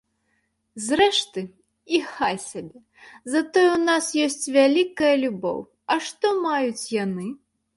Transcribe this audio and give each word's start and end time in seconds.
Зрэшты, 0.85 1.41
і 1.97 1.99
хай 2.13 2.35
сабе, 2.45 2.79
затое 3.33 3.67
ў 3.67 3.75
нас 3.89 4.05
ёсць 4.25 4.45
вялікая 4.59 5.13
любоў, 5.25 5.59
а 5.95 6.03
што 6.07 6.25
маюць 6.49 6.85
яны? 7.03 7.27